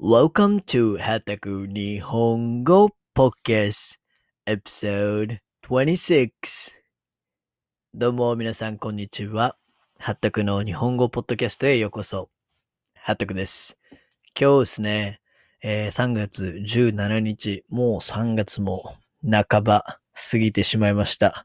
[0.00, 3.96] Welcome to はたく日本語 Podcast
[4.46, 6.30] Episode 26
[7.94, 9.56] どうも皆さんこんにちは。
[9.98, 12.30] はったくの日本語ポッドキャストへようこそ。
[12.94, 13.76] はったくです。
[14.40, 15.20] 今日ですね、
[15.64, 18.94] えー3月17日、もう3月も
[19.28, 19.98] 半ば
[20.30, 21.44] 過ぎてしまいました。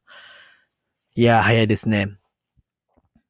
[1.16, 2.20] いや、早いですね。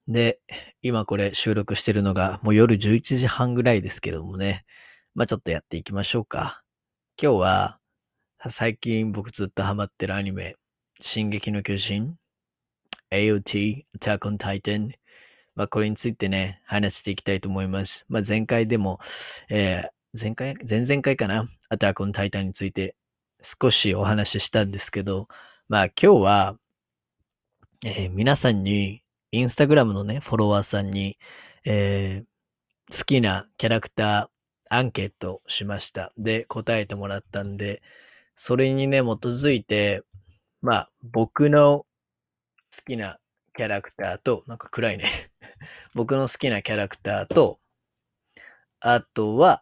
[0.09, 0.41] で、
[0.81, 4.65] 今これ収録してるのがもう夜11時半ぐらいですけどもね。
[5.16, 6.64] まあちょっとやっていきましょうか。
[7.21, 7.79] 今日は、
[8.50, 10.56] 最近僕ずっとハマってるアニメ、
[11.01, 12.15] 進撃の巨人、
[13.11, 14.89] AOT、Attack on Titan、
[15.56, 18.06] まあこれについてね、話していきたいと思います。
[18.10, 19.00] まあ前回でも、
[19.50, 19.89] えー
[20.20, 22.95] 前回、前々回かな、Attack on Titan について
[23.42, 25.28] 少しお話ししたんですけど、
[25.70, 26.57] まあ今日は、
[27.86, 31.20] えー皆さんに、インスタグラムのね、フォロワーさんに、
[31.65, 32.25] えー
[32.92, 34.33] 好きなキャラクター、
[34.73, 36.11] アンケートしました。
[36.17, 37.83] で、答えてもらったんで、
[38.36, 40.02] それにね、基づいて、
[40.61, 41.86] まあ、僕の
[42.75, 43.20] 好きな
[43.56, 45.31] キャラクターと、なんか暗いね。
[45.94, 47.59] 僕の好きなキャラクターと、
[48.80, 49.61] あとは、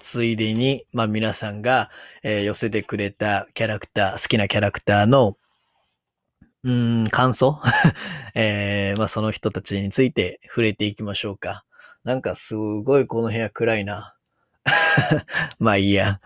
[0.00, 1.90] ついでに、まあ皆さんが、
[2.22, 5.38] えー寄せてくれたキャラクター、好きなキャラクターの、
[6.62, 7.58] うん、感想？
[8.34, 11.64] えーまあその人たちについて触れていきましょうか。
[12.04, 14.15] なんかすごいこの部屋暗いな。
[15.58, 16.20] まあいいや。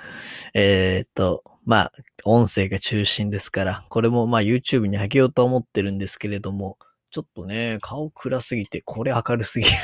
[0.54, 1.92] えーっと、まあ、
[2.24, 6.78] 音声が中心ですから、これもまあ YouTube に上げようと思ってるんですけれども、
[7.10, 9.76] ちょっとね、顔暗すぎて、これ明るすぎる。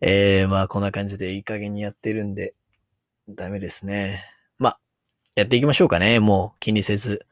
[0.00, 2.54] えー、まあこんな感じでいい加減にやってるんで、
[3.28, 4.24] ダメですね。
[4.58, 4.80] まあ、
[5.36, 6.20] やっていきましょうかね。
[6.20, 7.26] もう気にせず。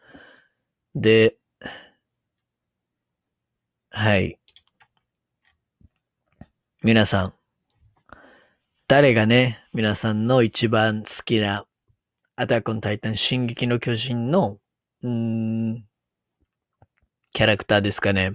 [0.94, 1.36] で、
[3.90, 4.38] はい。
[6.82, 7.34] 皆さん、
[8.90, 11.64] 誰がね、皆さんの一番好きな
[12.34, 14.58] アタックオンタイタン進撃の巨人の、
[15.04, 15.84] うん、
[17.32, 18.32] キャラクターですかね。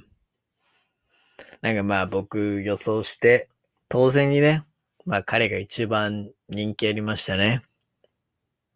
[1.62, 3.50] なんかまあ僕予想して、
[3.90, 4.64] 当然にね、
[5.06, 7.62] まあ彼が一番人気ありましたね。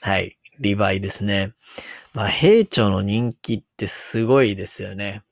[0.01, 1.53] はい、リヴァイですね。
[2.13, 5.23] まあ兵長の人気ってすごいですよね。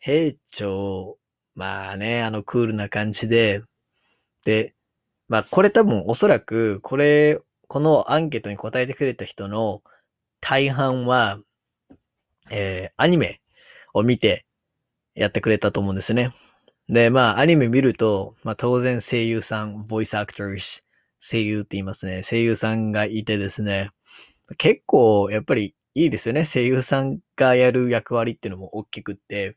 [0.00, 1.18] 兵長、
[1.54, 3.62] まあね、あのクールな感じで、
[4.44, 4.74] で、
[5.28, 9.82] まあこれ多分おそらく、これ、このアンケートに答えてくれた人の
[10.40, 11.40] 大半は、
[12.50, 13.40] えーアニメ
[13.94, 14.44] を見て
[15.14, 16.34] やってくれたと思うんですね。
[16.88, 20.82] で、まあアニメ見ると、まあ当然声優さん、ボイスアクターズ、
[21.20, 22.22] 声優って言いますね。
[22.24, 23.90] 声優さんがいてですね、
[24.58, 26.44] 結構やっぱりいいですよね。
[26.46, 29.56] 声優さんがやる役割っていうのも大きくって、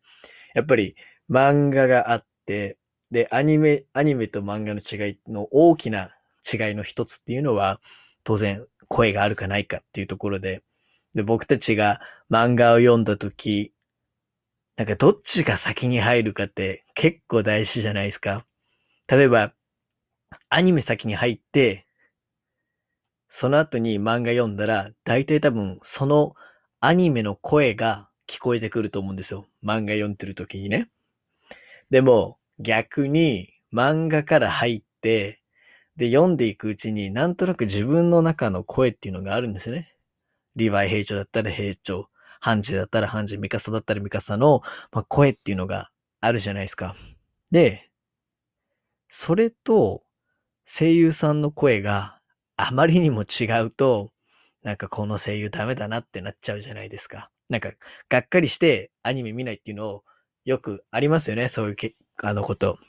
[0.56, 0.96] やっぱり
[1.30, 2.78] 漫画があって、
[3.12, 6.12] で、アニメ、アニメと漫画の違いの大きな
[6.52, 7.82] 違いの一つっていうのは、
[8.24, 10.64] 当然声があるかないかっていうところで、
[11.14, 12.00] で、僕たちが
[12.30, 13.74] 漫画を読んだとき、
[14.78, 18.46] なんかどっちが先に入るかって結構大事じゃないですか。
[19.08, 19.54] 例えば、
[20.50, 21.86] アニメ先に入って、
[23.28, 26.36] その後に漫画読んだら、大体多分その
[26.80, 29.48] アニメの声が聞こえてくると思うんですよ。
[29.64, 30.90] 漫画読んでる時にね。
[31.90, 35.42] でも逆に漫画から入って、
[35.98, 39.96] で読んでいくうちになんとなく自分の中の声っていうのがあるんですね。
[40.56, 42.08] リヴァイ兵長だったら兵長、
[42.40, 44.62] ハンジだったらハンジ、ミカサだったらミカサの、
[44.92, 45.90] まあ、声っていうのが
[46.20, 46.96] あるじゃないですか。
[47.52, 47.90] で、
[49.10, 50.04] それと
[50.66, 52.20] 声優さんの声が
[52.56, 54.12] あまりにも違うと、
[54.64, 57.30] なんかこの声優ダメだなってなっちゃうじゃないですか。
[57.50, 57.72] なんか、
[58.10, 60.04] がっかりしてアニメ見ないっていうのを
[60.46, 61.76] よくありますよね、そういう
[62.24, 62.80] あのこと。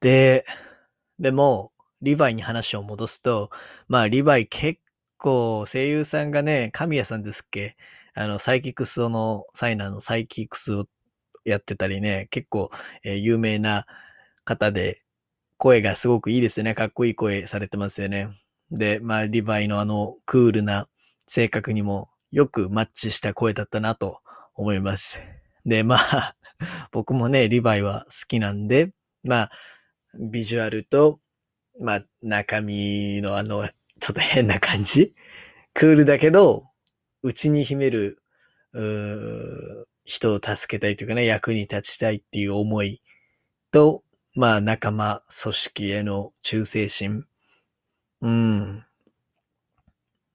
[0.00, 0.44] で、
[1.18, 1.72] でも、
[2.02, 3.50] リヴァイに話を戻すと、
[3.88, 4.80] まあ、リヴァイ結
[5.16, 7.76] 構声優さんがね、神谷さんですっけ？
[8.14, 10.86] あの、サイキクスの、サイナーのサイキクスを
[11.44, 12.70] やってたりね、結構、
[13.02, 13.86] えー有名な
[14.44, 15.02] 方で、
[15.58, 16.74] 声がすごくいいですよね。
[16.74, 18.28] かっこいい声されてますよね。
[18.70, 20.86] で、まあ、リヴァイのあの、クールな
[21.26, 24.20] 性格にもよくマッチした声だったなと
[24.54, 25.18] 思います。
[25.64, 26.35] で、まあ、
[26.92, 28.92] 僕もね、リヴァイは好きなんで、
[29.22, 29.50] まあ、
[30.18, 31.20] ビジュアルと、
[31.80, 33.68] まあ、中身のあの、
[34.00, 35.14] ちょっと変な感じ。
[35.74, 36.68] クールだけど、
[37.22, 38.22] 内に秘める、
[38.72, 43.02] う人を助けたいというかね、役に立ちたいっていう思い
[43.72, 44.04] と、
[44.34, 47.24] まあ、仲間、組織への忠誠心。
[48.22, 48.84] うん。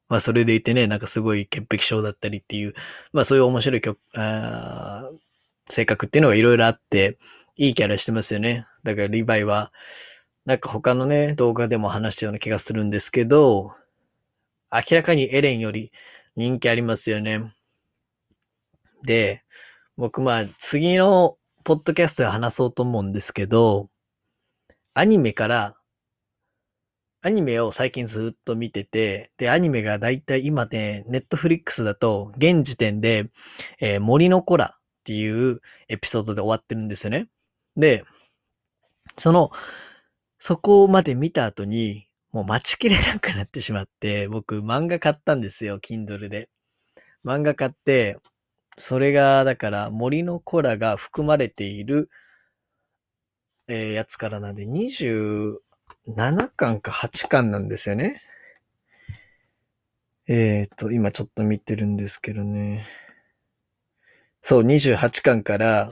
[0.09, 2.73] まあ、それでいてね、なんかすごい潔癖症だったりっていう、
[3.13, 5.09] まあ、そういう面白い曲、あ
[5.71, 7.17] 性格っていうのがいろいろあって、
[7.55, 8.67] いいキャラしてますよね。
[8.83, 9.71] だから、リヴァイは、
[10.45, 13.73] なんか他のね、動画でも話したような気がするんですけど、
[14.71, 15.91] 明らかにエレンより
[16.35, 17.53] 人気ありますよね。
[19.03, 19.43] で、
[19.97, 23.89] 僕まあ次のポッドキャストで話そうと思うんですけど、
[24.93, 25.77] アニメから、
[27.21, 33.29] アニメを最近ずっと見てて、で、アニメがだいたい今ね、ネットフリックスだと、現時点で、
[33.79, 37.27] えー森の子らっていうエピソードで終わってるんですよね。
[37.75, 38.05] で、
[39.17, 39.51] その、
[40.39, 46.49] そこまで見た後に、もう待ちきれなくなってしまって、僕漫画買ったんですよ、Kindle で。
[47.25, 48.17] 漫画買って、
[48.77, 52.09] それが、だから森の子らが含まれている、
[53.67, 55.57] えーやつからなんで、27
[56.55, 58.21] 巻か8巻なんですよね。
[60.27, 62.85] えっ、と、今ちょっと見てるんですけどね。
[64.41, 65.91] そう、28巻から、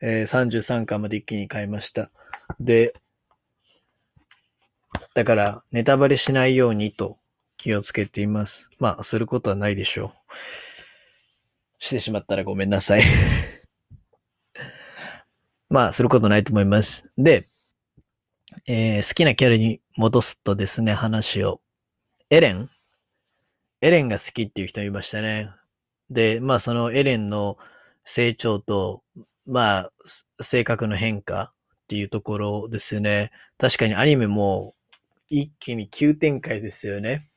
[0.00, 2.10] えー33巻まで一気に買いました。
[2.58, 2.94] で、
[5.14, 7.18] だから、ネタバレしないようにと
[7.56, 8.68] 気をつけています。
[8.78, 10.12] まあ、することはないでしょう。
[11.78, 13.02] してしまったらごめんなさい。
[15.68, 17.10] まあ、することないと思います。
[17.18, 17.48] で、
[18.66, 21.60] えー好きなキャラに戻すとですね、話を。
[22.30, 22.70] エレン
[23.80, 25.50] エレンが好きっていう人いましたね。
[26.10, 27.56] で、まあ、そのエレンの
[28.04, 29.02] 成長と、
[29.46, 29.90] ま
[30.38, 33.30] あ、性格の変化っていうところですよね。
[33.58, 34.74] 確かにアニメも
[35.28, 37.28] 一気に急展開ですよね。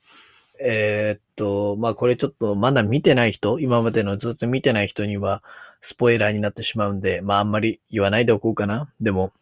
[0.60, 5.44] えーっと、まあこれちょっとまだ見てない人、今までのずっと見てない人には
[5.82, 8.92] スポイラーになってしまうんで、まああんまり言わないでおこうかな。
[9.02, 9.34] でも、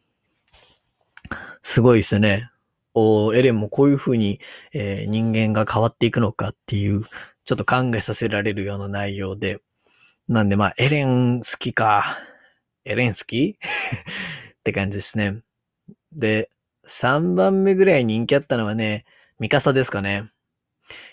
[1.63, 2.49] すごいですよね。
[2.93, 4.39] おエレンもこういう風に、
[4.73, 7.03] えー人間が変わっていくのかっていう、
[7.45, 9.59] ちょっと考えさせられるような内容で。
[10.27, 12.19] なんでまあエレン好きか。
[12.85, 13.57] エレン好き？
[14.59, 15.41] って感じですね。
[16.13, 16.49] で、
[16.87, 19.05] 3番目ぐらい人気あったのはね、
[19.39, 20.29] ミカサですかね。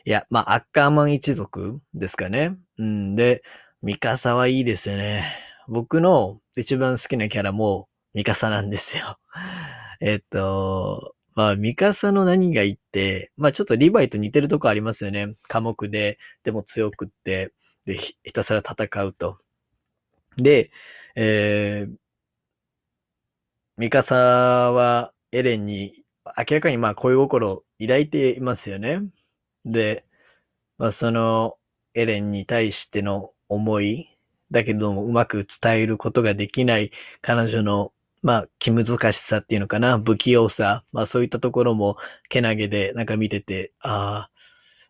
[0.05, 2.57] いや、まあ、アッカーマン一族ですかね。
[2.79, 3.17] うん。
[3.17, 3.43] で、
[3.83, 5.25] ミカサはいいですよね。
[5.69, 9.19] 僕の一番好きなキャラもミカサなんですよ。
[10.01, 15.35] えっと、まあ、ミカサの何がいいって、まあ、ちょっとリヴァイと似てるとこありますよね。
[15.49, 17.53] 寡黙で、でも強くって、
[17.89, 19.39] で、ひひたすら戦うと。
[20.37, 20.71] で、
[21.17, 21.97] えー、
[23.79, 26.05] ミカサはエレンに
[26.37, 29.01] 明らかにまあ恋心を抱いていますよね。
[29.65, 30.05] で、
[30.77, 31.57] まあその
[31.95, 34.19] エレンに対しての思い
[34.51, 36.91] だけどもうまく伝えることができない
[37.23, 37.93] 彼女の
[38.23, 41.97] まあ気難しさっていうのかな、不器用さ、まあそういったところも
[42.29, 44.29] けなげでなんか見てて、あ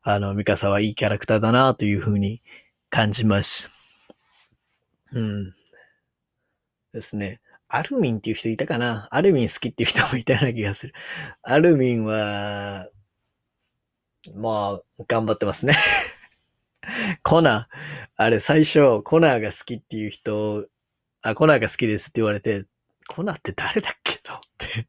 [0.02, 2.42] あ、あのミカサはいいキャラクターだなというふうに
[2.90, 3.70] 感じます。
[5.12, 5.54] うん。
[6.92, 7.40] ですね。
[7.68, 9.08] アルミンっていう人いたかな？
[9.10, 10.94] アルミン好きっていう人もいたような気がする。
[11.42, 12.88] アルミンは、
[14.34, 15.76] まあ、頑張ってますね。
[17.22, 17.76] コナー。
[18.16, 20.66] あれ、最初、コナーが好きっていう人、
[21.22, 22.64] あ、コナーが好きですって言われて、
[23.06, 24.88] コナーって誰だっけとって。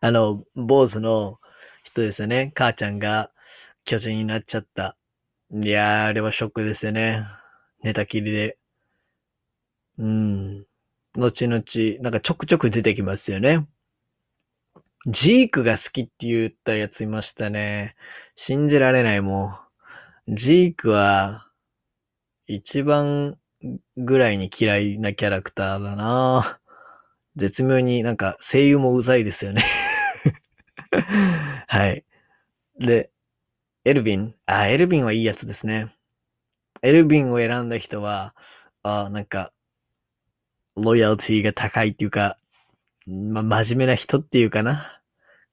[0.00, 1.40] あの、坊主の
[1.84, 2.52] 人ですよね。
[2.54, 3.30] 母ちゃんが
[3.84, 4.96] 巨人になっちゃった。
[5.54, 7.26] いやー、あれはショックですよね。
[7.82, 8.56] 寝たきりで。
[9.98, 10.64] うん。
[11.14, 11.62] 後々、
[12.00, 13.66] なんかちょくちょく出てきますよね。
[15.06, 17.96] ジークが好きって言ったやついましたね。
[18.34, 19.58] 信じられないも
[20.26, 20.34] ん。
[20.34, 21.46] ジークは、
[22.46, 23.36] 一番
[23.98, 26.60] ぐらいに嫌いなキャラクターだな
[27.36, 29.64] 絶妙になんか声優もうざいですよね。
[31.68, 32.04] はい。
[32.78, 33.11] で、
[33.84, 34.34] エルヴィン。
[34.46, 35.92] あ、エルヴィンはいいやつですね。
[36.82, 38.34] エルヴィンを選んだ人は、
[38.82, 39.52] あなんか、
[40.76, 42.38] ロイヤルティが高いっていうか、
[43.06, 45.00] まあ、真面目な人っていうかな、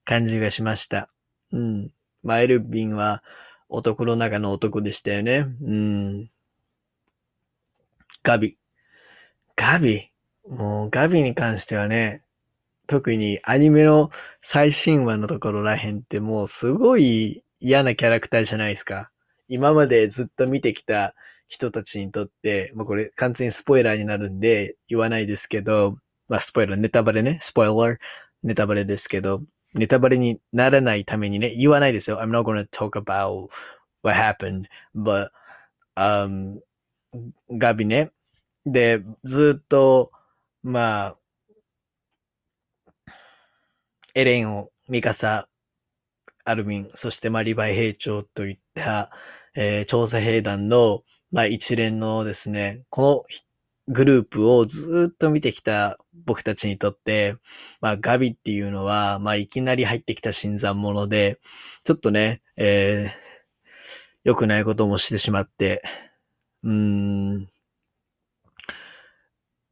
[0.04, 1.10] 感じがしました。
[1.52, 1.90] うん。
[2.22, 3.22] まあ、エルヴィンは
[3.68, 5.46] 男の中の男でしたよね。
[5.62, 6.30] うん。
[8.22, 8.56] ガビ。
[9.56, 10.10] ガビ？
[10.48, 12.22] もう、ガビに関してはね、
[12.86, 14.10] 特にアニメの
[14.40, 19.10] 最新話のところらへんってもうすごい嫌なキャラクターじゃないですか。
[19.48, 21.14] 今までずっと見てきた
[21.48, 25.98] 人たちにとって、まあこれ完全にスポイラーになるんで言わないですけど、
[26.28, 27.96] まあスポイラー、ネタバレね、スポイラー、
[28.42, 29.42] ネタバレですけど、
[29.74, 32.18] ネタバレにならないためにね、言わないですよ。
[32.18, 33.48] I'm not gonna talk about
[34.02, 34.64] what happened,
[34.94, 35.30] but,
[35.96, 36.60] um,
[37.50, 38.12] ガビね。
[38.64, 40.12] で、ずっと、
[40.62, 41.16] まあ、
[44.14, 45.48] エレンを、ミカサ、
[46.50, 49.10] アルミン、そしてまあリヴァイ兵長といった、
[49.54, 51.02] えー調査兵団の、
[51.32, 53.24] まあ一連のですね、この
[53.88, 57.36] グループをずっと見てきた僕たちにとって、
[57.80, 61.40] まあガビっていうのは、まあいきなり入ってきた新参者で、
[61.84, 63.20] ちょっとね、えー、
[64.24, 65.82] 良くないこともしてしまって、
[66.62, 67.48] うん。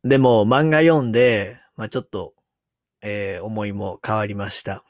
[0.04, 2.34] でも漫画読んで、まあちょっと、
[3.02, 4.84] えー、思いも変わりました。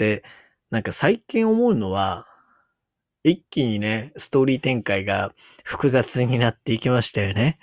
[0.00, 0.24] で、
[0.70, 2.26] なんか最近思うのは、
[3.22, 7.58] 一気にね、ストーリー展開が複雑になっていきましたよね。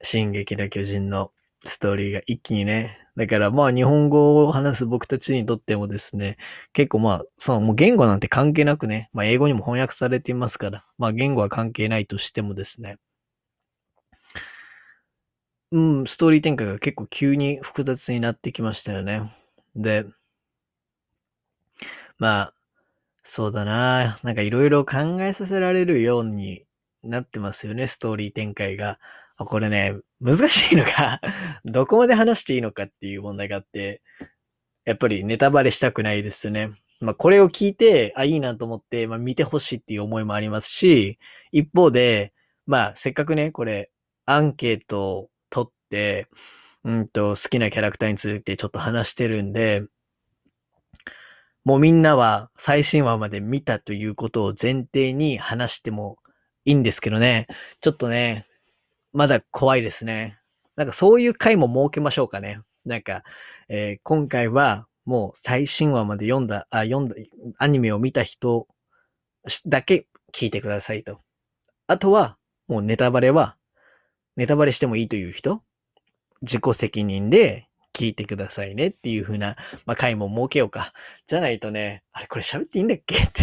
[0.00, 1.32] 進撃の巨人の
[1.64, 2.98] ストーリーが一気にね。
[3.16, 6.36] だからまあ日本語を話す僕たちにとってもですね、
[6.72, 12.98] 結構まあ、そのもう言語なんて関係なくね、まあ英語にも翻訳されていますから、まあ言語は関係ないとしてもですね、
[15.72, 19.34] うん、ストーリー展開が結構急に複雑になってきましたよね。
[19.74, 20.06] で、
[22.20, 22.54] まあ、
[23.22, 24.20] そうだな。
[24.22, 26.64] なんかいろいろ考えさせられるように
[27.02, 28.98] なってますよね、ストーリー展開が。
[29.38, 31.20] これね、難しいのが
[31.64, 34.02] どこまで話していいのかっていう問題があって、
[34.84, 36.72] やっぱりネタバレしたくないですよね。
[37.00, 41.18] まあこれを聞いて、あ、いいなと思って、まあ見てほしいっていう思いもありますし、
[41.52, 42.34] 一方で、
[42.66, 43.90] まあせっかくね、これ、
[44.26, 46.28] アンケートを取って、
[46.84, 49.84] うんと、好きなキャラクターについてちょっと話してるんで、
[51.64, 56.18] もうみんなは最新話まで見たということを前提に話しても
[56.64, 57.46] いいんですけどね。
[57.80, 58.46] ちょっとね、
[59.12, 60.38] まだ怖いですね。
[60.76, 62.60] なんかそういう回も設けましょうかね。
[62.84, 63.22] なんか、
[63.68, 67.14] えー、今回はもう最新話まで読んだ、あ、読んだ、
[67.58, 68.66] アニメを見た人
[69.66, 71.20] だけ聞いてくださいと。
[71.86, 72.36] あとは、
[72.68, 73.56] もうネタバレは、
[74.36, 75.62] ネタバレしてもいいという人、
[76.42, 79.56] 自己責任で聞いてくださいねっていう風な、
[79.86, 80.92] まあ、回も設けようか。
[81.26, 83.16] じゃないとね、あれこれ喋っていいんだっけ？
[83.22, 83.42] って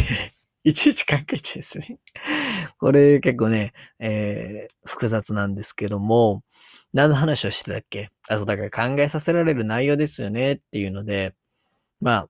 [0.63, 1.99] いちいち考えちゃうんですね。
[2.79, 6.43] これ結構ね、えー、複雑なんですけども、
[6.93, 8.09] 何の話をしてたっけ？
[8.27, 11.33] あ、そう、だから考えさせられる内容ですよねっていうので、
[12.01, 12.29] まあ、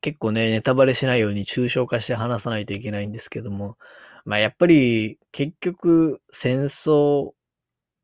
[0.00, 3.76] 結構ね、ネタバレしないように抽象化して話さないといけないんですけども、
[4.24, 7.32] まあやっぱり結局戦争、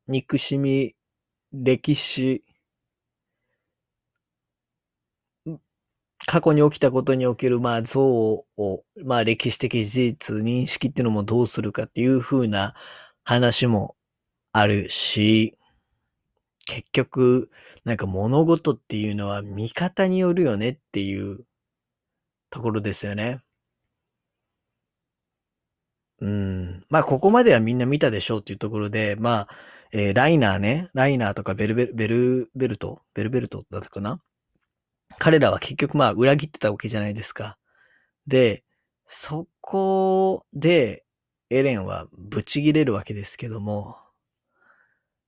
[0.07, 0.95] 憎しみ、
[1.53, 2.43] 歴史、
[6.25, 8.45] 過去に起きたことにおける、まあ、像を、
[9.03, 12.73] まあ、歴史的事実、認識っていうのもどうするかっていう風な
[13.23, 13.95] 話も
[14.53, 15.57] あるし、
[16.65, 17.49] 結局、
[17.85, 21.45] なんか物事っていうのは見方によるよねっていう
[22.49, 23.43] ところですよね。
[26.21, 26.85] うん。
[26.89, 29.55] まあ、ここまではみんな見たでしょうっていうところで、まあ、
[29.95, 34.19] えー、ライナーね、ライナーとかベルベル、ベルベルト、ベルベルトだったかな？
[35.19, 37.59] 彼らは結局まあ裏切ってたわけじゃないですか。
[38.25, 38.63] で、
[39.07, 41.05] そこで
[41.51, 43.97] エレンはブチギレるわけですけども、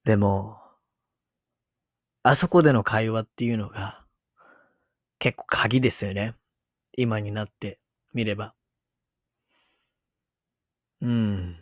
[0.03, 0.57] でも、
[2.23, 4.03] あそこでの会話っていうのが
[5.19, 6.33] 結構鍵ですよね。
[6.97, 7.77] 今になって
[8.15, 8.55] みれば。
[11.01, 11.59] うん。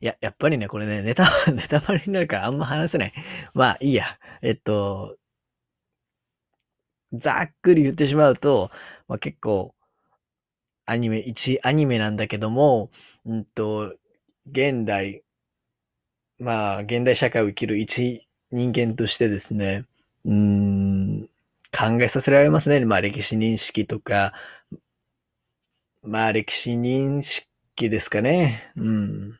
[0.00, 3.12] や、やっぱりね、これね、ネタ、 ネタバレになるからあんま話せない。
[3.54, 4.18] まあ、いいや。
[4.42, 5.16] えっと、
[7.12, 8.70] ざっくり言ってしまうと、
[9.08, 9.74] まあ、結構、
[10.86, 12.90] アニメ、一アニメなんだけども、
[13.26, 13.94] うんと、
[14.50, 15.22] 現代、
[16.38, 19.84] まあ、現代社会を生きる一人間としてですね、
[20.24, 21.28] うん、
[21.72, 22.84] 考えさせられますね。
[22.84, 24.32] まあ、歴史認識とか、
[26.02, 27.46] まあ、歴史認識
[27.90, 28.72] ですかね。
[28.76, 29.38] うん。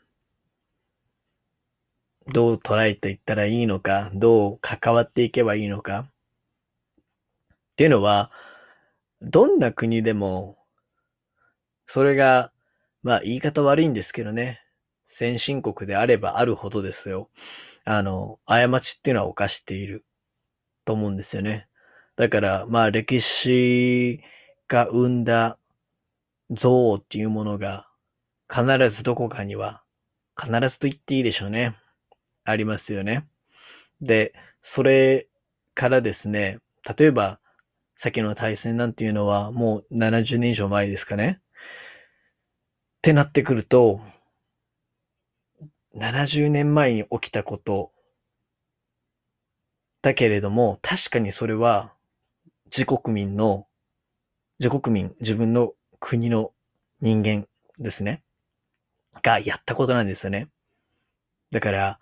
[2.33, 6.01] どう捉えていったらいいのか、どう関わっていけばいいのか。
[6.01, 6.15] っ
[7.77, 8.31] ていうのは、
[9.23, 10.59] どんな国でも、
[11.87, 12.53] それが、
[13.03, 14.61] まあ言い方悪いんですけどね、
[15.09, 17.31] 先進国であればあるほどですよ。
[17.85, 20.05] あの、過ちっていうのは犯している
[20.85, 21.69] と思うんですよね。
[22.17, 24.21] だから、まあ歴史
[24.69, 25.57] が生んだ
[26.51, 27.89] 憎悪っていうものが
[28.51, 29.83] 必ずどこかには、
[30.39, 31.77] 必ずと言っていいでしょうね。
[32.49, 33.27] ありますよね。
[34.01, 35.29] で、それ
[35.75, 36.59] からですね、
[36.99, 37.41] 例えば、
[37.97, 41.41] 先の対戦なんていうのはもう70年以上前ですかね。
[41.41, 44.01] ってなってくると、
[45.97, 47.93] 70年前に起きたこと
[50.01, 51.93] だけれども、確かにそれは
[52.67, 53.67] 自国民の、
[54.59, 56.53] 自国民、自分の国の
[57.01, 57.47] 人間
[57.79, 58.23] ですね。
[59.23, 60.49] がやったことなんですよね。
[61.51, 62.01] だから、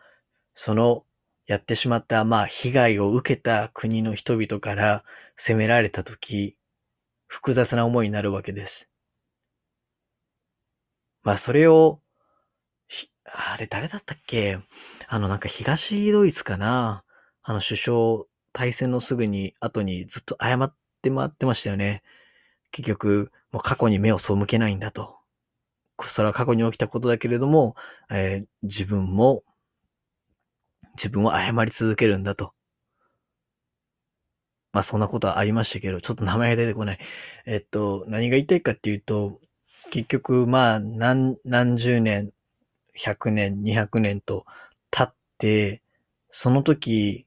[0.56, 1.04] その
[1.46, 5.04] やってしまった、まあ、被害を受けた国の人々から
[5.36, 6.56] 責められたとき、
[7.28, 8.88] 複雑な思いになるわけです。
[11.22, 12.00] まあ、それを
[13.24, 14.58] あれ誰だったっけ？
[15.08, 17.04] あのなんか東ドイツかな？
[17.42, 22.02] あの首相、対戦のすぐに後にずっと謝って回ってましたよね。
[22.70, 25.16] 結局、もう過去に目を背けないんだと。
[26.04, 27.74] それは過去に起きたことだけれども、
[28.10, 29.42] えー、自分も、
[30.96, 32.52] 自分を謝り続けるんだと。
[34.72, 36.98] まあそんなことはありましたけど、ちょっと名前が出てこない。
[37.46, 39.40] えっと、何が言いたいかっていうと、
[39.90, 42.32] 結局、まあ、何、何十年、
[42.98, 44.44] 100年、200年と
[44.90, 45.82] 経って、
[46.30, 47.26] その時、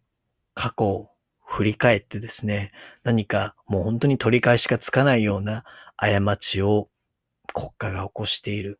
[0.53, 1.09] 過去を
[1.45, 2.71] 振り返ってですね、
[3.03, 5.63] 何かもう本当に取り返しがつかないような
[5.97, 6.89] 過ちを
[7.53, 8.79] 国家が起こしている。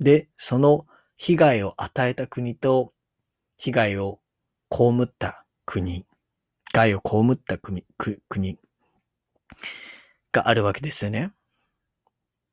[0.00, 0.86] で、その
[1.16, 2.92] 被害を与えた国と
[3.62, 4.18] 被害を
[4.72, 6.04] 被った国、
[6.72, 7.84] 害を被った国、
[8.28, 8.58] 国
[10.32, 11.30] があるわけですよね。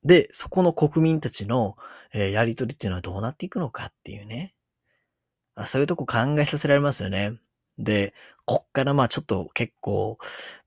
[0.04, 1.76] で、そこの国民たちの、
[2.12, 4.54] えー、やりとりっていうのはどうなっていくのかっていうね。
[5.56, 7.32] あそういうとこ考えさせられますよね。
[7.76, 8.14] で、
[8.44, 10.18] こっからまあちょっと結構、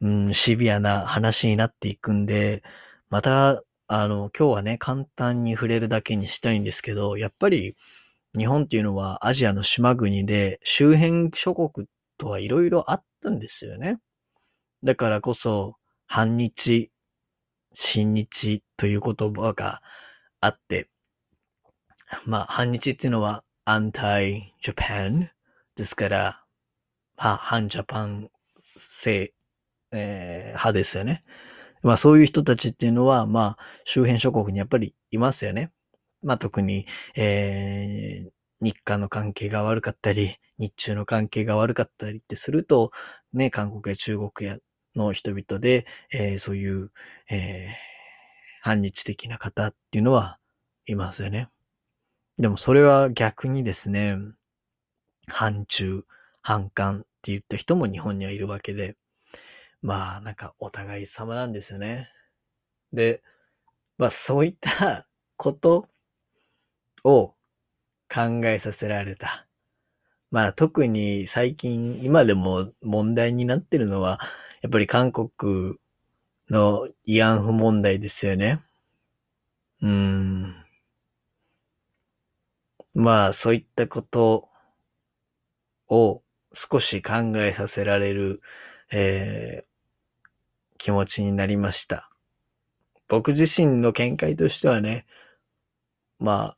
[0.02, 2.64] うん、シビアな話になっていくんで、
[3.10, 7.78] また、あの、今日はね、簡単に触れるだけにしたいんですけど、やっぱり
[8.38, 11.88] 日本っていうのはアジアの島国で周辺諸国
[12.18, 14.00] とはいろいろあったんですよね。
[14.84, 15.76] だからこそ、
[16.06, 16.92] 反日
[17.74, 19.82] 親日という言葉が
[20.42, 20.90] あって、
[22.26, 25.30] まあ、反日っていうのは anti-Japan
[25.76, 26.44] ですから、
[27.18, 28.30] まあ、反ジャパン
[28.78, 29.34] 性、
[29.92, 31.24] えー、派ですよね。
[31.82, 35.72] まあそういう人たちっていうのは、まあ周辺諸国にやっぱりいますよね。
[36.24, 42.92] まあ特に、えー、日韓の関係が悪かったり、日中の関係が悪かったりってすると、
[43.34, 44.58] ね、韓国や中国や
[44.96, 46.92] の人々で、えー、そういう、
[47.30, 47.72] えー、
[48.62, 50.40] 反日的な方っていうのは
[50.86, 51.50] いますよね。
[52.38, 54.18] でもそれは逆にですね、
[55.28, 56.04] 反中、
[56.42, 58.96] 反韓って言った人も日本にはいるわけで、
[59.82, 62.10] まあなんかお互い様なんですよね。
[62.94, 63.22] で、
[63.98, 65.08] まあそういった
[65.38, 65.88] こと
[67.04, 67.36] を
[68.14, 69.48] 考えさせられた。
[70.32, 74.20] まあ特に最近今でも問題になってるのは、
[74.62, 75.76] やっぱり韓国
[76.50, 78.62] の慰安婦問題ですよね。
[79.82, 80.56] うん。
[82.94, 84.50] まあ、そういったこと
[85.90, 86.22] を
[86.54, 88.42] 少し考えさせられる、
[88.92, 92.10] えー、気持ちになりました。
[93.08, 95.06] 僕自身の見解としてはね、
[96.20, 96.58] まあ、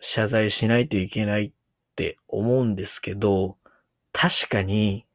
[0.00, 1.52] 謝罪しないといけないっ
[1.96, 3.56] て思うんですけど、
[4.12, 5.06] 確かに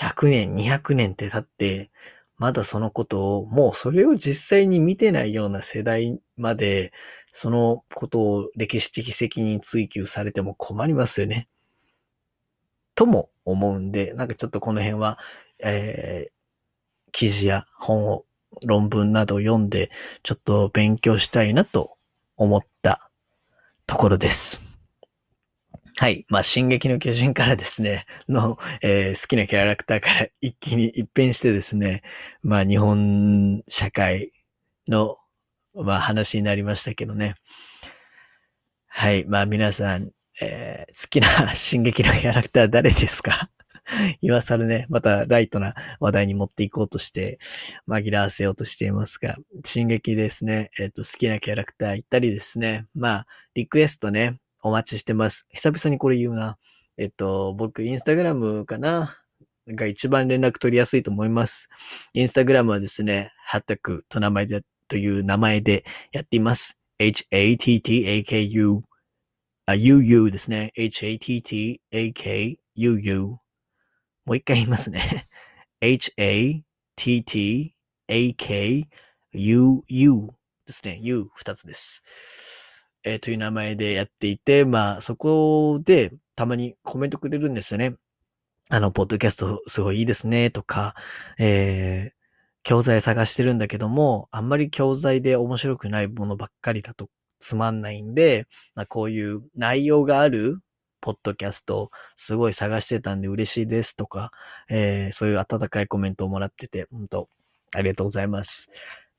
[0.00, 1.90] 100年、200年って経って、
[2.36, 6.92] まだそのことを、もうそれを実際に見てないような世代まで、
[7.32, 11.48] そのことを歴史的責任追及されても困りますよね。
[12.94, 15.18] とも思うんで、なんかちょっとこの辺は、
[15.60, 18.24] えー、記事や本を、
[18.64, 19.90] 論文などを読んで、
[20.22, 21.96] ちょっと勉強したいなと
[22.36, 23.10] 思った
[23.86, 24.60] ところです。
[25.96, 26.26] はい。
[26.28, 32.02] まあ、進撃の巨人からですね、の、えー、好きなキャラクターから一気に一変してですね、
[32.42, 34.32] まあ、日本社会
[34.88, 35.16] の、
[35.74, 37.36] まあ、話になりましたけどね。
[38.88, 39.24] はい。
[39.26, 40.10] まあ、皆さん、
[40.42, 43.50] えー、好きな 進撃のキャラクター誰ですか？
[44.20, 47.38] 今更ね、またライトな話題に持っていこうとして、
[47.88, 55.46] 紛らわせようとしていますが、進撃ですね、えっ、ー、と、好きなキャラクター言ったりですね、まあ、リクエストね、お待ちしてます。
[55.50, 56.58] 久々にこれ言うな。
[56.96, 59.18] えっと、僕、インスタグラムかな？
[59.68, 61.68] が一番連絡取りやすいと思います。
[62.12, 66.78] インスタグラムはですね、ハタクと名前で、という名前でやっています。
[66.98, 68.82] h-a-t-t-a-k-u
[69.66, 70.72] あ、uu ですね。
[70.76, 71.78] h-a-t-t-a-k-u-u
[74.24, 75.28] もう一回言いますね。
[75.82, 76.64] h-a-t-t-a-k-u-u
[80.66, 80.98] ですね。
[81.02, 82.02] u 二つです。
[83.04, 87.96] えー、という名前でやっていて、まあ、そこでたまにコメントくれるんですよね。
[88.70, 90.94] あの、ポッドキャストすごいいいですね、とか、
[91.38, 92.14] えー、
[92.62, 97.10] 教材探してるんだけども、あんまり教材で面白くないものばっかりだと
[97.40, 100.60] つまんないんで、まあ、こういう内容がある
[101.04, 104.32] ポッドキャストすごい探してたんで嬉しいですとか、
[104.70, 107.28] えー、そういう温かいコメントをもらってて、本当
[107.74, 108.70] ありがとうございます。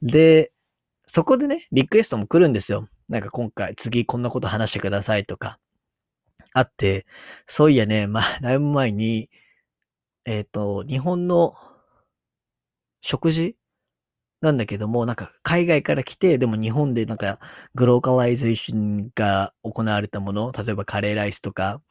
[0.01, 0.51] で、
[1.05, 2.89] そこでね、リクエストも来るんですよ。
[3.07, 5.59] なんか今回、次こんなこと話してくださいとか、
[6.53, 7.05] あって、
[7.45, 9.29] そういやね、まあ、だいぶ前に、
[10.25, 11.53] えっ、ー、と、日本の
[13.01, 13.55] 食事
[14.41, 17.39] なんだけども、なんか海外から来て、でも日本でなんか
[17.73, 21.81] グローカライゼーションが行われたもの、例えばカレーライスとか、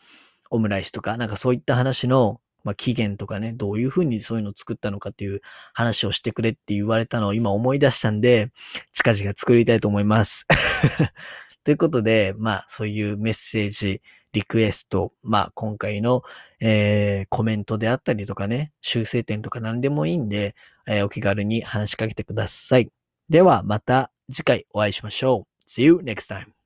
[0.50, 5.40] オムライスとか、なんかそういった話の、まあ、起源とかね、どういうふうにそういうのを作ったのかっていう
[5.74, 8.50] 話をしてくれって言われたのを今思い出したんで、
[8.92, 10.46] 近々作りたいと思います。
[11.64, 14.00] ということで、まあそういうメッセージ、
[14.34, 16.22] リクエスト、まあ今回の、
[16.60, 20.54] えー、コメントであったりとかね、修正点とか何でもいいんで、
[20.86, 22.90] えー、お気軽に話しかけてください。
[23.30, 25.70] ではまた次回お会いしましょう。
[25.70, 26.63] See you next time.